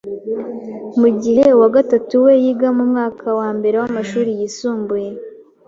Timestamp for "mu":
0.99-1.09, 2.77-2.83